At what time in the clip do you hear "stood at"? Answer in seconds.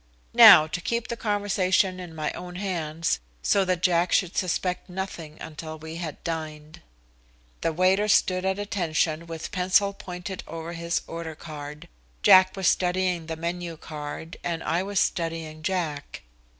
8.07-8.57